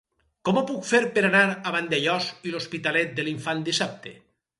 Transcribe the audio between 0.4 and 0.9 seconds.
Com ho puc